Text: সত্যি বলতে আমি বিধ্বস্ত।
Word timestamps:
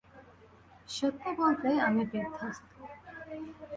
সত্যি 0.89 1.29
বলতে 1.39 1.69
আমি 1.87 2.03
বিধ্বস্ত। 2.11 2.69